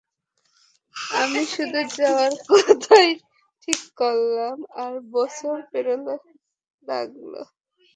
[1.13, 3.09] আমি শুধু যাওয়ার কথাই
[3.63, 6.15] ঠিক করলাম, আর বছর পেরোতে
[6.83, 7.41] লাগলো।